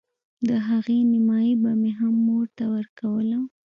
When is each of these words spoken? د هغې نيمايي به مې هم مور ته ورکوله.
د 0.47 0.49
هغې 0.67 0.99
نيمايي 1.11 1.53
به 1.61 1.71
مې 1.81 1.91
هم 1.99 2.13
مور 2.25 2.45
ته 2.57 2.63
ورکوله. 2.75 3.37